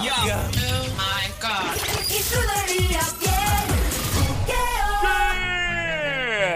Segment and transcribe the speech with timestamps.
[0.00, 1.76] my God.
[2.08, 3.30] Y tú deberías bien.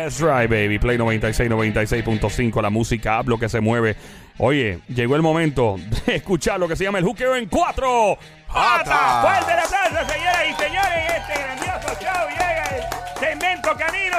[0.04, 0.79] That's right, baby.
[0.79, 2.62] Play 96, 96.5.
[2.62, 3.97] La música, lo que se mueve.
[4.39, 5.76] Oye, llegó el momento
[6.07, 8.18] de escuchar lo que se llama el juqueo en cuatro
[8.52, 9.23] patas.
[9.23, 11.12] Fuerte el aplauso, señoras y señores.
[11.16, 14.16] Este grandioso show llega el segmento canino.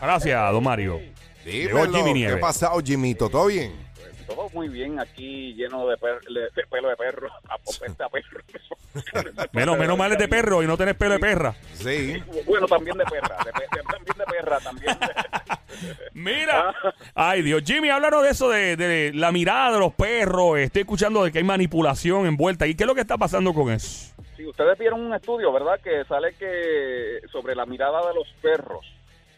[0.00, 1.00] Gracias, don Mario.
[1.44, 2.36] Llegó Dímelo, Jimmy ¿qué Nieves.
[2.36, 3.28] ha pasado, Jimito?
[3.28, 3.85] ¿Todo bien?
[4.36, 7.28] Todo muy bien aquí, lleno de, per- de pelo de perro.
[9.52, 11.54] Menos, menos mal es de perro y no tenés pelo de perra.
[11.74, 12.22] Sí.
[12.46, 15.06] Bueno, también de perra, de pe- de- también de perra, también de...
[16.14, 16.74] Mira.
[17.14, 17.62] Ay, Dios.
[17.64, 20.58] Jimmy, háblanos de eso, de, de la mirada de los perros.
[20.58, 22.66] Estoy escuchando de que hay manipulación envuelta.
[22.66, 24.14] ¿Y qué es lo que está pasando con eso?
[24.36, 25.78] Sí, ustedes vieron un estudio, ¿verdad?
[25.82, 28.86] Que sale que sobre la mirada de los perros.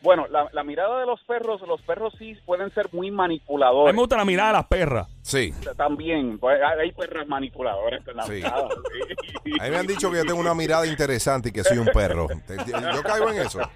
[0.00, 3.16] Bueno, la, la mirada de los perros, los perros sí pueden ser muy A mí
[3.16, 3.94] manipuladores.
[3.94, 5.08] me gusta la mirada de las perras.
[5.22, 5.52] Sí.
[5.76, 8.32] También, pues, hay perras manipuladoras en la Sí.
[8.32, 8.68] mirada.
[9.44, 9.52] sí.
[9.60, 11.86] A mí me han dicho que yo tengo una mirada interesante y que soy un
[11.88, 12.28] perro.
[12.28, 13.60] Yo caigo en eso.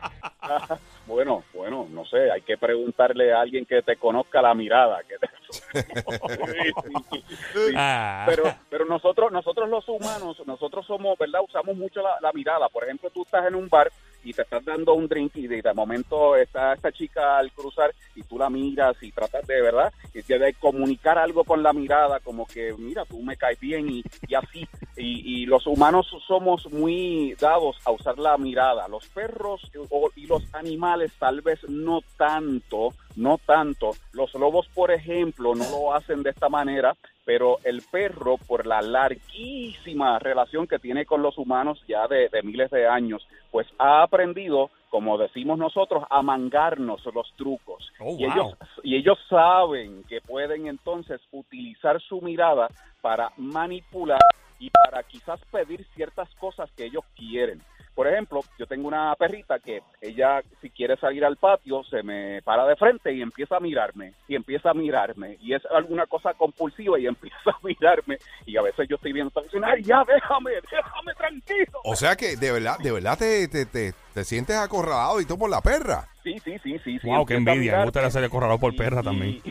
[1.05, 5.01] Bueno, bueno, no sé, hay que preguntarle a alguien que te conozca la mirada.
[5.03, 5.69] Que te- Sí,
[7.11, 7.75] sí, sí.
[7.77, 8.25] Ah.
[8.29, 11.41] Pero, pero nosotros, nosotros los humanos, nosotros somos, ¿verdad?
[11.47, 12.69] Usamos mucho la, la mirada.
[12.69, 13.91] Por ejemplo, tú estás en un bar
[14.25, 17.93] y te estás dando un drink y de, de momento está esta chica al cruzar
[18.15, 19.93] y tú la miras y tratas de, ¿verdad?
[20.15, 24.03] Y de, comunicar algo con la mirada, como que, mira, tú me caes bien y,
[24.35, 24.67] así.
[24.97, 28.89] Y, y los humanos somos muy dados a usar la mirada.
[28.89, 33.91] Los perros o- y los animales tal vez no tanto, no tanto.
[34.13, 38.83] Los lobos, por ejemplo, no lo hacen de esta manera, pero el perro, por la
[38.83, 44.03] larguísima relación que tiene con los humanos ya de, de miles de años, pues ha
[44.03, 47.93] aprendido, como decimos nosotros, a mangarnos los trucos.
[48.01, 48.33] Oh, y, wow.
[48.33, 52.69] ellos, y ellos saben que pueden entonces utilizar su mirada
[53.01, 54.21] para manipular
[54.59, 57.61] y para quizás pedir ciertas cosas que ellos quieren.
[57.95, 62.41] Por ejemplo, yo tengo una perrita que ella, si quiere salir al patio, se me
[62.43, 66.33] para de frente y empieza a mirarme, y empieza a mirarme, y es alguna cosa
[66.33, 68.17] compulsiva y empieza a mirarme,
[68.47, 71.81] y a veces yo estoy viendo, televisión, ay, ya déjame, déjame tranquilo.
[71.85, 75.39] O sea que de verdad, de verdad te, te, te, te sientes acorralado y todo
[75.39, 76.09] por la perra.
[76.23, 76.99] Sí, sí, sí, sí.
[76.99, 77.79] sí Wow, qué empieza a envidia.
[77.79, 79.31] Me gustaría ser acorralado por Y- perra y- también.
[79.35, 79.51] Y,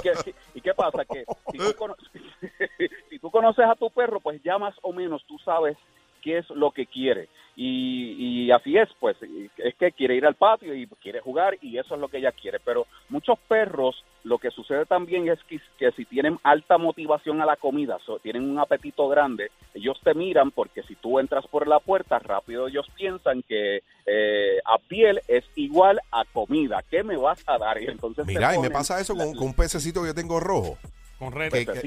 [0.00, 1.04] qué, y qué pasa?
[1.04, 1.96] Que si tú, cono-
[3.10, 5.76] si tú conoces a tu perro, pues ya más o menos tú sabes
[6.22, 7.28] qué es lo que quiere.
[7.62, 9.18] Y, y así es, pues,
[9.58, 12.32] es que quiere ir al patio y quiere jugar y eso es lo que ella
[12.32, 12.58] quiere.
[12.64, 17.44] Pero muchos perros, lo que sucede también es que, que si tienen alta motivación a
[17.44, 21.68] la comida, so- tienen un apetito grande, ellos te miran porque si tú entras por
[21.68, 26.82] la puerta, rápido ellos piensan que eh, a piel es igual a comida.
[26.90, 27.82] ¿Qué me vas a dar?
[27.82, 30.40] Y entonces Mira, y me pasa eso con, la- con un pececito que yo tengo
[30.40, 30.78] rojo.
[31.18, 31.30] Con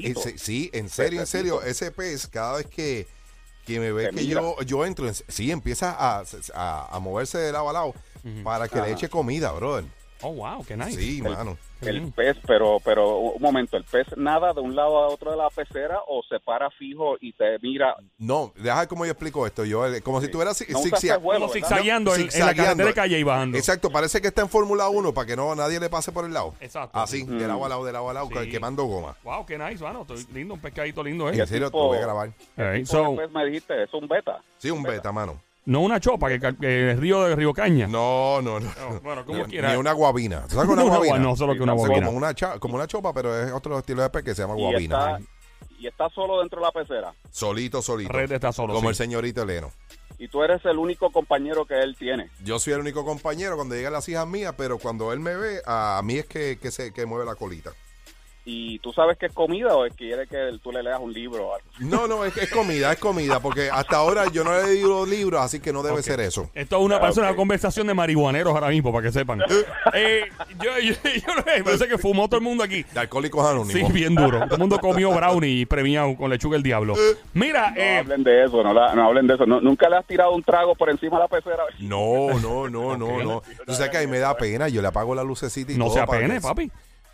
[0.05, 3.07] ese- sí, en serio, en serio, ese pez, cada vez que,
[3.65, 6.23] que me ve que yo, yo entro, en- sí, empieza a,
[6.55, 7.93] a, a moverse de lado a lado
[8.43, 9.85] para que le eche comida, brother.
[10.23, 10.93] Oh, wow, qué nice.
[10.99, 11.57] Sí, El- mano.
[11.81, 15.37] El pez, pero, pero un momento, ¿el pez nada de un lado a otro de
[15.37, 17.93] la pecera o se para fijo y te mira?
[18.17, 19.65] No, deja cómo yo explico esto.
[19.65, 20.79] Yo, eh, como si tuviera si- No
[21.21, 23.57] Como zigzagueando en, en la carretera de calle y bajando.
[23.57, 26.31] Exacto, parece que está en Fórmula 1 para que no nadie le pase por el
[26.33, 26.53] lado.
[26.61, 26.97] Exacto.
[26.97, 27.47] Así, de Mm.
[27.47, 28.49] lado a lado, de lado a lado, Sí.
[28.49, 29.17] quemando goma.
[29.23, 30.01] Wow, qué nice, mano.
[30.01, 31.37] Estoy lindo, un pescadito lindo, ¿eh?
[31.37, 32.29] En serio, te voy a grabar.
[32.57, 33.83] Alright, ¿Qué so, pez me dijiste?
[33.83, 34.41] Es un beta.
[34.57, 35.41] Sí, un beta, mano.
[35.65, 37.87] No una chopa, que, que el río de Río Caña.
[37.87, 38.69] No, no, no.
[38.69, 39.71] No, bueno, como Ni- quiera.
[39.71, 40.43] Ni una guabina.
[40.47, 41.15] ¿Tú sabes una guabina?
[41.15, 42.05] gua- no, solo que una O sea, guabina.
[42.07, 44.55] Como una, cha- como una chopa, pero es otro estilo de pez que se llama
[44.57, 45.17] Y guabina.
[45.17, 45.19] está,
[45.79, 47.13] y está solo dentro de la pecera.
[47.31, 48.11] Solito, solito.
[48.11, 48.73] Red está solo.
[48.73, 48.89] como sí.
[48.89, 49.71] el señorito Eleno.
[50.19, 52.29] Y tú eres el único compañero que él tiene.
[52.43, 55.61] Yo soy el único compañero cuando llegan las hijas mías, pero cuando él me ve,
[55.65, 57.71] a mí es que, que se que mueve la colita.
[58.45, 61.13] ¿Y tú sabes que es comida o es que quiere que tú le leas un
[61.13, 61.65] libro o algo?
[61.79, 65.39] No, no, es, es comida, es comida, porque hasta ahora yo no he leído libros,
[65.41, 66.49] así que no debe ser eso.
[66.53, 69.39] Esto es una, una conversación de marihuaneros ahora mismo, para que sepan.
[69.93, 70.25] eh,
[70.61, 72.83] yo, yo, yo no sé, parece que fumó todo el mundo aquí.
[72.83, 73.93] De alcohólicos Sí, anónimos.
[73.93, 74.39] bien duro.
[74.41, 76.95] Todo el mundo comió brownie premiado con lechuga el diablo.
[77.33, 79.45] Mira, No eh, hablen de eso, no, la- no hablen de eso.
[79.45, 81.63] No- ¿Nunca le has tirado un trago por encima de la pecera?
[81.79, 83.41] No, no, no, no, no.
[83.65, 85.93] Tú sabes que ahí me da pena, yo le apago la lucecita y no todo
[85.93, 86.69] se apene, papi.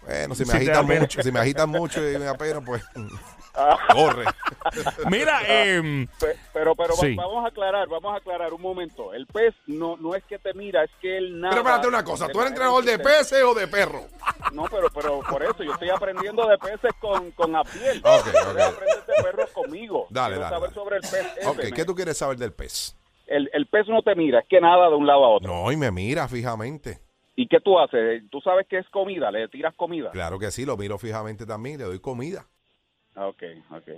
[0.10, 0.82] Bueno, si me pena.
[0.82, 2.84] mucho, si me agitan mucho y me da pena, pues
[3.94, 4.26] corre.
[5.10, 7.14] Mira, eh, Pe- Pero, pero Sí.
[7.16, 9.14] vamos a aclarar, vamos a aclarar un momento.
[9.14, 11.52] El pez no, no es que te mira, es que él nada.
[11.52, 14.02] Pero espérate una cosa, ¿tú eres entrenador de peces o de perro?
[14.54, 18.00] No, pero, pero por eso yo estoy aprendiendo de peces con, con Apiel.
[18.04, 18.60] Ok, Ustedes ok.
[18.60, 20.08] aprenden de perros conmigo.
[20.10, 20.74] Dale, Quiero dale, saber dale.
[20.82, 22.96] sobre el pez ese, Ok, ¿qué tú quieres saber del pez?
[23.28, 25.54] el, el pez no te mira, es que nada de un lado a otro.
[25.54, 27.00] No, y me mira fijamente.
[27.40, 28.30] ¿Y qué tú haces?
[28.30, 29.32] ¿Tú sabes que es comida?
[29.32, 30.12] ¿Le tiras comida?
[30.12, 32.46] Claro que sí, lo miro fijamente también, le doy comida.
[33.16, 33.90] Ah, Ok, ok.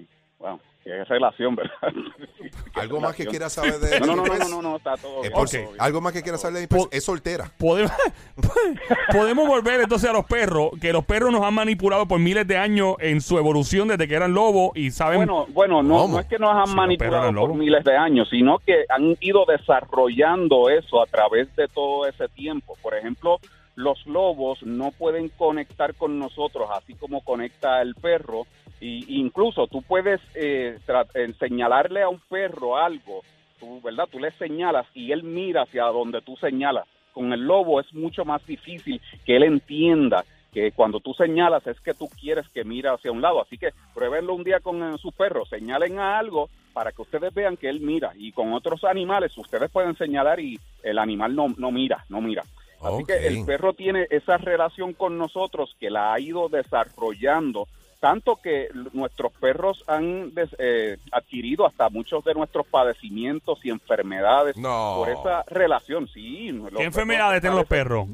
[0.42, 1.74] Wow, qué relación, ¿verdad?
[2.74, 5.34] Algo más que quieras saber de No, no, no, no, está todo Eh, bien.
[5.34, 5.68] todo bien.
[5.80, 6.84] Algo más que quieras saber de mi pez?
[6.84, 7.52] Po- Es soltera.
[7.58, 7.92] Podemos,
[9.12, 12.58] podemos volver entonces a los perros, que los perros nos han manipulado por miles de
[12.58, 15.18] años en su evolución desde que eran lobos y saben...
[15.18, 18.86] Bueno, bueno, no, no es que nos han manipulado por miles de años, sino que
[18.90, 22.76] han ido desarrollando eso a través de todo ese tiempo.
[22.82, 23.40] Por ejemplo,
[23.76, 28.46] los lobos no pueden conectar con nosotros así como conecta el perro.
[28.82, 30.78] Y incluso tú puedes eh,
[31.14, 33.22] eh, señalarle a un perro algo,
[33.60, 34.10] tú, ¿verdad?
[34.12, 36.88] Tú le señalas y él mira hacia donde tú señalas.
[37.14, 41.80] Con el lobo es mucho más difícil que él entienda que cuando tú señalas es
[41.80, 43.42] que tú quieres que mire hacia un lado.
[43.42, 47.34] Así que pruébenlo un día con eh, su perro, señalen a algo para que ustedes
[47.34, 48.14] vean que él mira.
[48.16, 52.44] Y con otros animales ustedes pueden señalar y el animal no, no mira, no mira.
[52.82, 57.68] Así que el perro tiene esa relación con nosotros que la ha ido desarrollando,
[58.02, 64.58] tanto que nuestros perros han des- eh, adquirido hasta muchos de nuestros padecimientos y enfermedades
[64.58, 64.96] No.
[64.98, 66.08] por esa relación.
[66.10, 68.10] Sí, ¿Qué enfermedades tienen los perros?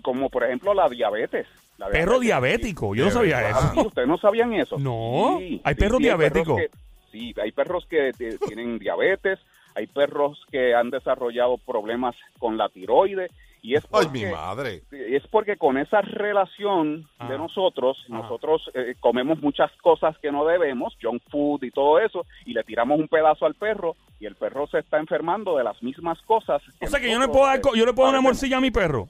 [0.00, 1.46] como por ejemplo la diabetes.
[1.76, 3.72] La Perro diabético, yo no sabía eso.
[3.88, 4.78] ¿Ustedes no sabían eso?
[4.78, 6.56] No, Sí, hay sí, perros hay diabéticos.
[6.60, 6.70] que-
[7.10, 8.12] sí, hay perros que
[8.46, 9.40] tienen diabetes,
[9.74, 13.30] hay perros que han desarrollado problemas con la tiroides
[13.66, 14.82] y es Ay, porque, mi madre.
[14.92, 17.28] es porque con esa relación Ah.
[17.28, 22.26] de nosotros, nosotros eh, comemos muchas cosas que no debemos, junk food y todo eso,
[22.44, 25.82] y le tiramos un pedazo al perro y el perro se está enfermando de las
[25.82, 26.60] mismas cosas.
[26.82, 28.60] O sea que yo no puedo dar, eh, yo le puedo dar una morcilla a
[28.60, 29.08] mi perro.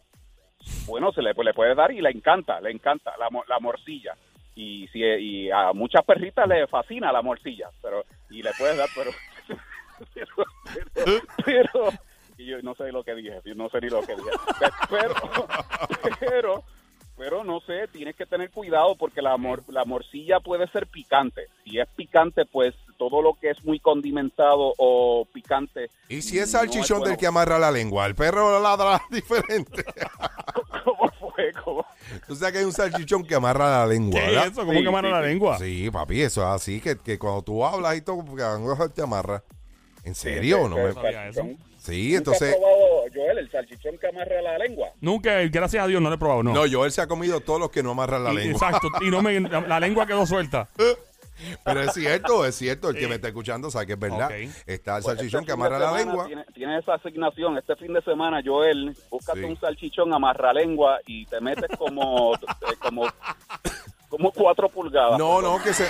[0.87, 4.15] Bueno, se le, le puede dar y le encanta, le encanta la, la morcilla.
[4.55, 8.89] Y, si, y a muchas perritas le fascina la morcilla, pero y le puedes dar,
[8.95, 9.11] pero...
[10.15, 10.27] pero,
[10.95, 11.91] pero, pero-
[12.39, 14.31] y yo no sé lo que dije, yo no sé ni lo que dije.
[14.91, 15.15] Pero,
[16.21, 16.63] pero,
[17.17, 21.47] pero no sé, tienes que tener cuidado porque la, mor- la morcilla puede ser picante.
[21.65, 25.91] Si es picante, pues todo lo que es muy condimentado o picante...
[26.09, 27.11] ¿Y si es no salchichón bueno.
[27.11, 28.07] del que amarra la lengua?
[28.07, 29.85] El perro ladra diferente.
[30.85, 31.53] ¿Cómo fue?
[31.65, 31.85] ¿Cómo?
[32.27, 34.47] Tú sabes que hay un salchichón que amarra la lengua, ¿Qué ¿verdad?
[34.47, 34.61] es eso?
[34.61, 35.27] ¿Cómo Sí, que sí, la sí.
[35.29, 35.59] lengua?
[35.59, 38.25] Sí, papi, eso es así, que, que cuando tú hablas y todo,
[38.95, 39.43] te amarra.
[40.05, 40.69] ¿En serio?
[40.69, 40.89] no me...
[40.91, 41.43] eso.
[41.85, 42.57] Sí, entonces...
[42.57, 44.89] ¿Nunca has probado, Joel, el salchichón que amarra la lengua?
[45.03, 46.53] Nunca, gracias a Dios, no lo he probado, no.
[46.55, 48.53] No, Joel se ha comido todos los que no amarran la Y- lengua.
[48.69, 50.67] Exacto, y no me, la, la lengua quedó suelta.
[51.65, 52.91] Pero es cierto, es cierto.
[52.91, 54.27] El que me está escuchando sabe que es verdad.
[54.27, 54.33] Ok.
[54.67, 56.27] Está el Pues salchichón este que fin de amarra la semana lengua.
[56.27, 57.59] Tiene, tiene esa asignación.
[57.59, 59.45] Este fin de semana, Joel, búscate Sí.
[59.45, 63.09] un salchichón amarra lengua y te metes como, eh, como,
[64.09, 65.19] como cuatro pulgadas.
[65.19, 65.87] No, no, que se.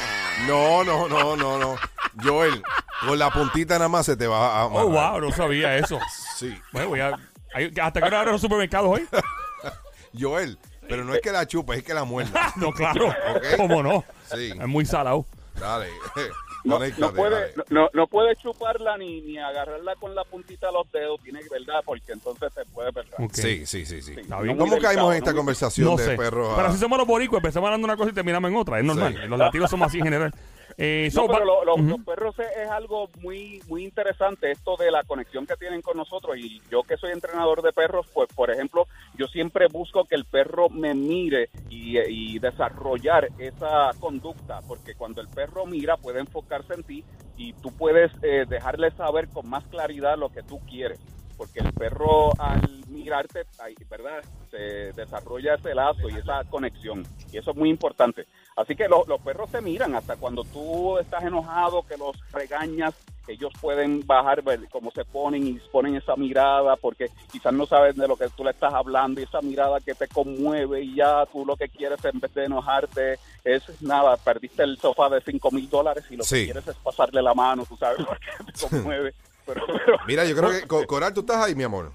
[0.49, 1.76] No, no, no, no, no.
[2.22, 2.62] Joel,
[3.06, 4.66] con la puntita nada más se te va a.
[4.66, 5.12] Oh, amarrar.
[5.12, 5.99] wow, no sabía eso.
[6.37, 6.56] Sí.
[6.72, 7.19] Bueno, voy a...
[7.55, 9.06] hay- ¿Hasta que ahora abren los supermercados hoy?
[10.19, 10.58] Joel,
[10.88, 12.31] pero no es que la chupa, es que la muerde.
[12.56, 13.08] No, claro.
[13.08, 13.44] Ok.
[13.56, 14.05] ¿Cómo no?
[14.32, 14.50] Sí.
[14.58, 15.26] Es muy salado.
[15.58, 15.88] Dale.
[16.66, 17.52] No, Conéctate, no puede, dale.
[17.56, 21.40] no- no, no puede chuparla ni, ni agarrarla con la puntita de los dedos, tiene
[21.50, 21.82] ¿verdad?
[21.84, 23.12] Porque entonces te puede perder.
[23.19, 23.34] Ok.
[23.34, 24.14] Sí, sí, sí, sí.
[24.19, 24.56] Está bien.
[24.56, 26.17] muy ¿Cómo caímos delicado, en esta no conversación No de sé.
[26.17, 26.50] perros?
[26.50, 28.78] a- Pero así somos los boricuas, empezamos hablando una cosa y terminamos en otra.
[28.78, 29.12] Es normal.
[29.12, 29.28] Sí.
[29.28, 30.34] Los latinos somos así en general.
[30.76, 35.04] Eh, No, so, pero lo- los perros es, algo muy muy interesante esto de la
[35.04, 38.88] conexión que tienen con nosotros y yo que soy entrenador de perros pues por ejemplo
[39.16, 45.20] yo siempre busco que el perro me mire y, y desarrollar esa conducta porque cuando
[45.20, 47.04] el perro mira puede enfocarse en ti
[47.36, 50.98] y tú puedes eh, dejarle saber con más claridad lo que tú quieres
[51.36, 54.22] porque el perro al mirarte, ahí, ¿verdad?
[54.50, 57.02] Se desarrolla ese lazo y esa conexión.
[57.32, 58.24] Y eso es muy importante.
[58.56, 62.94] Así que lo- los perros se miran hasta cuando tú estás enojado, que los regañas,
[63.27, 67.96] ellos pueden bajar ver cómo se ponen y ponen esa mirada porque quizás no saben
[67.96, 71.25] de lo que tú le estás hablando y esa mirada que te conmueve y ya
[71.32, 75.51] tú lo que quieres en vez de enojarte es nada, perdiste el sofá de 5
[75.51, 76.41] mil dólares y lo Sí.
[76.41, 79.15] que quieres es pasarle la mano, tú sabes, porque te conmueve.
[79.46, 80.67] Pero, pero- Mira, yo creo que.
[80.69, 81.93] Co- Coral, tú estás ahí, mi amor.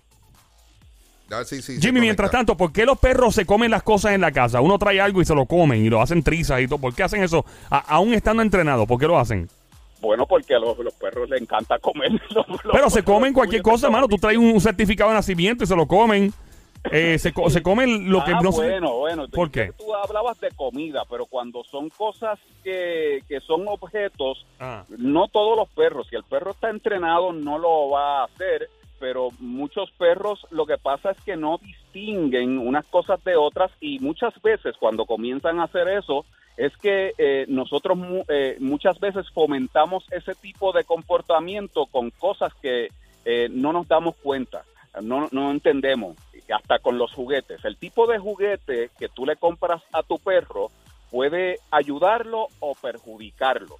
[1.32, 3.84] A ver si- si se Jimmy, mientras tanto, ¿por qué los perros se comen las
[3.84, 4.62] cosas en la casa?
[4.62, 6.80] Uno trae algo y se lo comen y lo hacen trizas y todo.
[6.80, 7.46] ¿Por qué hacen eso?
[7.70, 9.48] A- aún estando entrenados, ¿por qué lo hacen?
[10.02, 12.10] Bueno, porque a los, los perros les encanta comer.
[12.30, 14.08] Los- los Pero se comen cualquier cosa, mano.
[14.08, 16.34] Tú traes un certificado de nacimiento y se lo comen.
[16.92, 19.28] Eh, se, co- se comen lo que ah, no se- bueno, bueno.
[19.28, 19.74] ¿Por qué?
[19.78, 24.86] Tú hablabas de comida, pero cuando son cosas que, que son objetos, Ah.
[24.88, 26.08] no todos los perros.
[26.10, 28.70] Si el perro está entrenado, no lo va a hacer.
[29.02, 29.30] Pero
[29.70, 34.34] muchos perros lo que pasa es que no distinguen unas cosas de otras y muchas
[34.42, 36.26] veces cuando comienzan a hacer eso
[36.58, 42.52] es que eh, nosotros mu- eh, muchas veces fomentamos ese tipo de comportamiento con cosas
[42.56, 42.88] que
[43.26, 44.64] eh, no nos damos cuenta,
[45.04, 46.18] no, no entendemos,
[46.52, 47.64] hasta con los juguetes.
[47.64, 50.72] El tipo de juguete que tú le compras a tu perro
[51.12, 53.76] puede ayudarlo o perjudicarlo.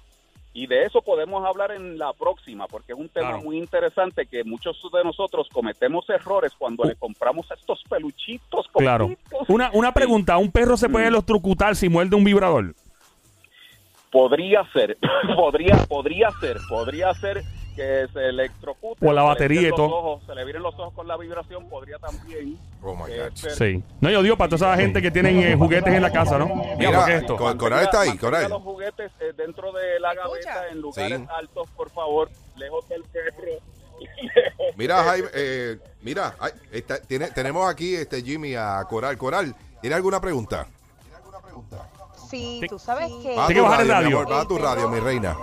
[0.52, 3.42] Y de eso podemos hablar en la próxima, porque es un tema Claro.
[3.44, 8.66] muy interesante que muchos de nosotros cometemos errores cuando le compramos estos peluchitos.
[8.72, 9.10] Claro.
[9.46, 11.14] Una, una pregunta, ¿un perro se puede Mm.
[11.14, 12.74] electrocutar si muerde un vibrador?
[14.10, 14.98] Podría ser,
[15.36, 17.42] podría, podría ser, podría ser
[17.80, 19.04] que se electrocute.
[19.04, 19.88] Por la se le batería y todo.
[19.88, 22.58] los ojos, se le viren los ojos con la vibración, podría también.
[22.82, 23.34] Oh my eh, God.
[23.36, 23.82] ser- Sí.
[24.00, 26.46] No, yo digo para toda esa gente que tienen eh, juguetes en la casa, ¿no?
[26.54, 27.36] Mira, Mira, ¿qué es esto?
[27.36, 28.50] con- Coral está ahí, Coral.
[28.50, 31.26] los juguetes eh, dentro de la gaveta en lugares Sí.
[31.38, 33.60] altos, por favor, lejos del perro.
[34.76, 36.34] Mira, Jaime, eh, mira,
[36.72, 39.16] está- tiene- tenemos aquí este Jimmy a Coral.
[39.18, 40.66] Coral, ¿tiene alguna pregunta?
[42.30, 42.66] Sí, Sí.
[42.68, 43.34] tú sabes que...
[43.36, 44.18] Va a Tiene tu que bajar el mi radio.
[44.20, 45.36] amor, va a tu radio, mi reina.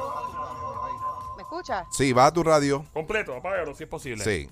[1.58, 1.88] ¿Me escuchas?
[1.92, 2.86] Sí, va a tu radio.
[2.94, 4.24] Completo, apágalo si es posible.
[4.24, 4.50] Sí.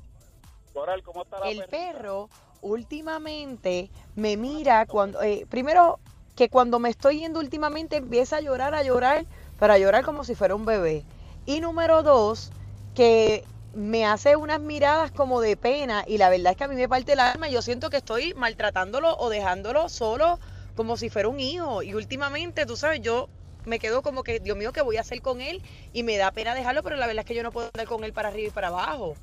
[0.74, 1.78] Coral, ¿cómo está la El perrita?
[1.78, 2.30] perro
[2.62, 5.22] últimamente me mira cuando...
[5.22, 6.00] eh, primero,
[6.36, 9.26] que cuando me estoy yendo últimamente empieza a llorar, a llorar,
[9.60, 11.06] para llorar como si fuera un bebé.
[11.46, 12.52] Y número dos,
[12.96, 13.44] que
[13.76, 16.90] me hace unas miradas como de pena y la verdad es que a mí me
[16.90, 20.40] parte el alma y yo siento que estoy maltratándolo o dejándolo solo
[20.76, 21.84] como si fuera un hijo.
[21.84, 23.30] Y últimamente, tú sabes, yo
[23.66, 25.62] me quedo como que, Dios mío, ¿qué voy a hacer con él?
[25.94, 28.04] Y me da pena dejarlo, pero la verdad es que yo no puedo andar con
[28.04, 29.16] él para arriba y para abajo.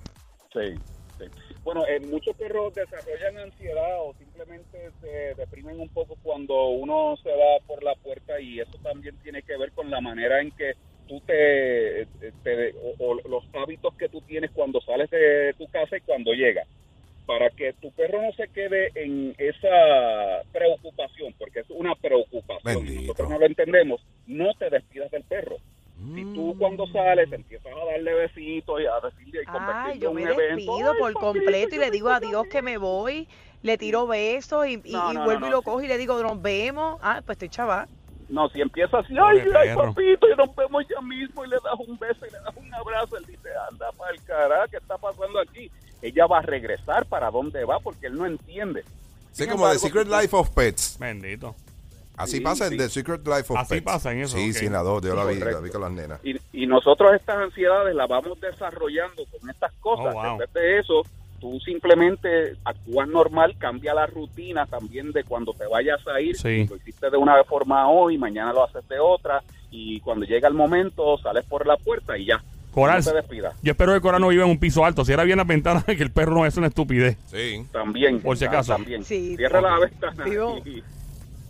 [0.52, 0.80] Sí,
[1.18, 1.24] sí.
[1.64, 7.30] Bueno, eh, muchos perros desarrollan ansiedad o simplemente se deprimen un poco cuando uno se
[7.30, 10.74] va por la puerta y eso también tiene que ver con la manera en que
[11.06, 12.06] tú te,
[12.42, 16.32] te- o, o los hábitos que tú tienes cuando sales de tu casa y cuando
[16.32, 16.66] llegas.
[17.24, 22.80] Para que tu perro no se quede en esa preocupación, porque es una preocupación, y
[22.80, 23.00] Bendito.
[23.02, 24.00] nosotros no lo entendemos,
[24.32, 25.56] no te despidas del perro.
[26.14, 30.08] Si tú cuando sales empiezas a darle besitos y a decirle y Ay, convertirlo yo
[30.08, 32.76] en me un evento, despido "Ay, por papito, completo y le digo adiós que me
[32.76, 33.28] voy,
[33.62, 35.98] le tiro besos y, y- No, y no, vuelvo no, y lo cojo y le
[35.98, 36.98] digo, nos vemos.
[37.02, 37.86] Ah, pues estoy chaval.
[38.28, 41.74] No, si empieza así, ay, ay, papito, y nos vemos ya mismo, y le das
[41.86, 44.96] un beso y le das un abrazo, él dice, anda para el carajo, ¿qué está
[44.98, 45.70] pasando aquí?
[46.00, 48.82] Ella va a regresar para dónde va porque él no entiende.
[49.30, 50.98] Sí, Sin como The embargo, Secret si tú- Life of Pets.
[50.98, 51.54] Bendito.
[52.16, 52.76] Así Sí, pasa en sí.
[52.78, 53.84] The Secret Life of Así Pets.
[53.84, 54.56] pasa en eso, Sí, ok.
[54.56, 55.62] sí, en la dos, yo la vi, la Correcto.
[55.62, 56.20] vi con las nenas.
[56.22, 60.14] Y, y nosotros estas ansiedades las vamos desarrollando con estas cosas.
[60.14, 60.32] Oh, wow.
[60.32, 61.02] En vez de eso,
[61.40, 66.36] tú simplemente actúas normal, cambia la rutina también de cuando te vayas a ir.
[66.36, 66.66] Sí.
[66.68, 70.54] Lo hiciste de una forma hoy, mañana lo haces de otra, y cuando llega el
[70.54, 72.42] momento sales por la puerta y ya.
[72.72, 73.54] Coral, No te despidas.
[73.62, 75.04] yo espero que Coral no viva en un piso alto.
[75.04, 77.16] Si era bien las ventanas, que el perro no es una estupidez.
[77.26, 77.66] Sí.
[77.72, 78.20] También.
[78.20, 78.72] Por si acaso.
[78.72, 79.02] También.
[79.04, 80.24] Sí, Cierra la ventana.
[80.24, 80.58] Vivo.
[80.64, 80.82] y-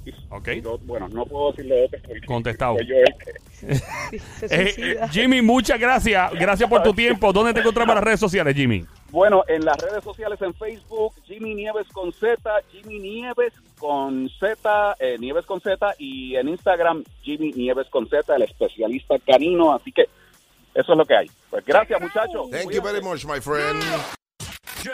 [0.04, 0.48] y- y- Ok.
[0.48, 2.76] y no- bueno, no puedo decir lo otro porque Contestado.
[2.80, 3.32] yo el que-
[4.50, 4.96] Eh, eh.
[5.10, 6.32] Jimmy, muchas gracias.
[6.32, 7.32] Gracias por tu tiempo.
[7.32, 8.84] ¿Dónde te encontramos en las redes sociales, Jimmy?
[9.10, 12.38] Bueno, en las redes sociales, en Facebook, Jimmy Nieves con Z,
[12.72, 18.34] Jimmy Nieves con Z, eh, Nieves con Z, y en Instagram, Jimmy Nieves con Z,
[18.34, 19.72] el especialista canino.
[19.74, 20.02] Así que
[20.74, 21.30] eso es lo que hay.
[21.50, 22.50] Pues gracias, muchachos.
[22.50, 23.82] Thank you very much, my friend.
[24.82, 24.92] Yo